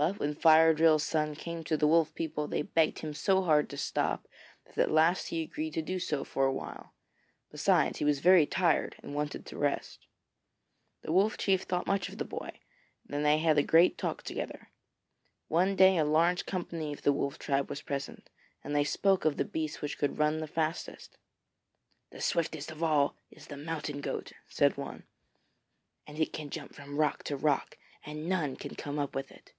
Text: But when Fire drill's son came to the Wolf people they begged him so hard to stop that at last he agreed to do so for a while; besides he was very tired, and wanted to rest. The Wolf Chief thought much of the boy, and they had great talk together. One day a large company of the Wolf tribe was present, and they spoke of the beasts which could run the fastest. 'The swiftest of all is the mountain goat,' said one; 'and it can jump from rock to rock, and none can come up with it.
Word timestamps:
But 0.00 0.20
when 0.20 0.36
Fire 0.36 0.74
drill's 0.74 1.02
son 1.02 1.34
came 1.34 1.64
to 1.64 1.76
the 1.76 1.88
Wolf 1.88 2.14
people 2.14 2.46
they 2.46 2.62
begged 2.62 3.00
him 3.00 3.12
so 3.12 3.42
hard 3.42 3.68
to 3.70 3.76
stop 3.76 4.28
that 4.64 4.78
at 4.78 4.92
last 4.92 5.30
he 5.30 5.42
agreed 5.42 5.74
to 5.74 5.82
do 5.82 5.98
so 5.98 6.22
for 6.22 6.44
a 6.46 6.52
while; 6.52 6.94
besides 7.50 7.98
he 7.98 8.04
was 8.04 8.20
very 8.20 8.46
tired, 8.46 8.94
and 9.02 9.12
wanted 9.16 9.44
to 9.46 9.58
rest. 9.58 10.06
The 11.02 11.10
Wolf 11.10 11.36
Chief 11.36 11.62
thought 11.62 11.88
much 11.88 12.08
of 12.08 12.18
the 12.18 12.24
boy, 12.24 12.60
and 13.10 13.24
they 13.26 13.38
had 13.38 13.66
great 13.66 13.98
talk 13.98 14.22
together. 14.22 14.70
One 15.48 15.74
day 15.74 15.96
a 15.96 16.04
large 16.04 16.46
company 16.46 16.92
of 16.92 17.02
the 17.02 17.12
Wolf 17.12 17.36
tribe 17.36 17.68
was 17.68 17.82
present, 17.82 18.30
and 18.62 18.76
they 18.76 18.84
spoke 18.84 19.24
of 19.24 19.36
the 19.36 19.44
beasts 19.44 19.82
which 19.82 19.98
could 19.98 20.16
run 20.16 20.38
the 20.38 20.46
fastest. 20.46 21.18
'The 22.10 22.20
swiftest 22.20 22.70
of 22.70 22.84
all 22.84 23.16
is 23.32 23.48
the 23.48 23.56
mountain 23.56 24.00
goat,' 24.00 24.32
said 24.46 24.76
one; 24.76 25.08
'and 26.06 26.20
it 26.20 26.32
can 26.32 26.50
jump 26.50 26.72
from 26.72 26.98
rock 26.98 27.24
to 27.24 27.36
rock, 27.36 27.76
and 28.06 28.28
none 28.28 28.54
can 28.54 28.76
come 28.76 29.00
up 29.00 29.16
with 29.16 29.32
it. 29.32 29.54